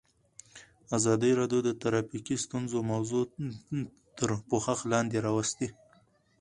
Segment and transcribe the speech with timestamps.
[0.97, 3.23] ازادي راډیو د ټرافیکي ستونزې موضوع
[4.17, 5.67] تر پوښښ لاندې راوستې.